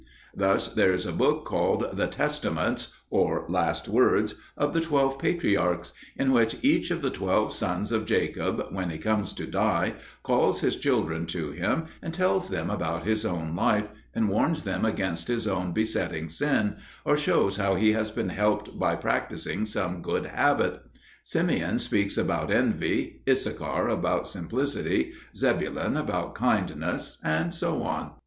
Thus, 0.35 0.67
there 0.69 0.91
is 0.91 1.05
a 1.05 1.11
book 1.11 1.45
called 1.45 1.91
The 1.95 2.07
Testaments 2.07 2.91
(or 3.11 3.45
Last 3.47 3.87
Words) 3.87 4.33
of 4.57 4.73
the 4.73 4.81
Twelve 4.81 5.19
Patriarchs, 5.19 5.93
in 6.15 6.31
which 6.31 6.55
each 6.63 6.89
of 6.89 7.03
the 7.03 7.11
twelve 7.11 7.53
sons 7.53 7.91
of 7.91 8.07
Jacob, 8.07 8.65
when 8.73 8.89
he 8.89 8.97
comes 8.97 9.31
to 9.33 9.45
die, 9.45 9.93
calls 10.23 10.61
his 10.61 10.75
children 10.77 11.27
to 11.27 11.51
him 11.51 11.85
and 12.01 12.15
tells 12.15 12.49
them 12.49 12.71
about 12.71 13.03
his 13.03 13.23
own 13.27 13.55
life, 13.55 13.89
and 14.15 14.27
warns 14.27 14.63
them 14.63 14.85
against 14.85 15.27
his 15.27 15.47
own 15.47 15.71
besetting 15.71 16.29
sin, 16.29 16.77
or 17.05 17.15
shows 17.15 17.57
how 17.57 17.75
he 17.75 17.91
has 17.91 18.09
been 18.09 18.29
helped 18.29 18.79
by 18.79 18.95
practising 18.95 19.65
some 19.67 20.01
good 20.01 20.25
habit: 20.25 20.81
Simeon 21.21 21.77
speaks 21.77 22.17
about 22.17 22.51
envy, 22.51 23.21
Issachar 23.29 23.87
about 23.87 24.27
simplicity, 24.27 25.13
Zebulun 25.37 25.95
about 25.95 26.33
kindness, 26.33 27.19
and 27.23 27.53
so 27.53 27.83
on. 27.83 28.13